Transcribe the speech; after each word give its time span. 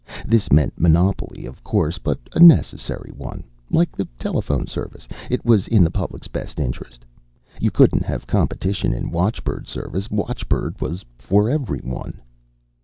This 0.25 0.51
meant 0.51 0.81
monopoly, 0.81 1.45
of 1.45 1.63
course, 1.63 1.99
but 1.99 2.19
a 2.33 2.39
necessary 2.39 3.11
one. 3.15 3.43
Like 3.69 3.91
the 3.95 4.07
telephone 4.17 4.65
service, 4.65 5.07
it 5.29 5.45
was 5.45 5.67
in 5.67 5.83
the 5.83 5.91
public's 5.91 6.27
best 6.27 6.59
interests. 6.59 7.05
You 7.59 7.69
couldn't 7.69 8.05
have 8.05 8.25
competition 8.25 8.95
in 8.95 9.11
watchbird 9.11 9.67
service. 9.67 10.09
Watchbird 10.09 10.81
was 10.81 11.05
for 11.19 11.51
everyone. 11.51 12.19